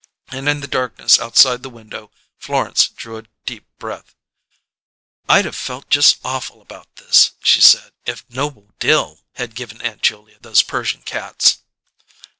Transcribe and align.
And 0.29 0.49
in 0.49 0.61
the 0.61 0.67
darkness 0.67 1.19
outside 1.19 1.61
the 1.61 1.69
window 1.69 2.09
Florence 2.39 2.87
drew 2.87 3.19
a 3.19 3.25
deep 3.45 3.67
breath. 3.77 4.15
"I'd 5.29 5.45
of 5.45 5.55
felt 5.55 5.91
just 5.91 6.17
awful 6.23 6.59
about 6.59 6.95
this," 6.95 7.33
she 7.43 7.61
said, 7.61 7.91
"if 8.07 8.25
Noble 8.27 8.71
Dill 8.79 9.19
had 9.35 9.53
given 9.53 9.79
Aunt 9.83 10.01
Julia 10.01 10.39
those 10.41 10.63
Persian 10.63 11.03
cats." 11.03 11.59